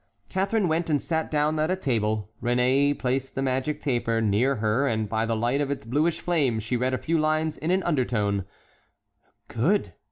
Catharine 0.29 0.67
went 0.67 0.89
and 0.89 0.99
sat 0.99 1.29
down 1.29 1.59
at 1.59 1.69
a 1.69 1.75
table. 1.75 2.31
Réné 2.41 2.97
placed 2.97 3.35
the 3.35 3.43
magic 3.43 3.79
taper 3.81 4.19
near 4.19 4.55
her 4.55 4.87
and 4.87 5.07
by 5.07 5.27
the 5.27 5.35
light 5.35 5.61
of 5.61 5.69
its 5.69 5.85
bluish 5.85 6.21
flame 6.21 6.59
she 6.59 6.75
read 6.75 6.95
a 6.95 6.97
few 6.97 7.19
lines 7.19 7.55
in 7.55 7.69
an 7.69 7.83
undertone: 7.83 8.45
"Good!" 9.47 9.93